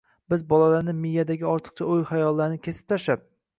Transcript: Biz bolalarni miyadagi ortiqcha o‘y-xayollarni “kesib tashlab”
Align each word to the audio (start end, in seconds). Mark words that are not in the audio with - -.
Biz 0.33 0.43
bolalarni 0.53 0.95
miyadagi 1.01 1.47
ortiqcha 1.51 1.91
o‘y-xayollarni 1.97 2.61
“kesib 2.67 2.91
tashlab” 2.97 3.25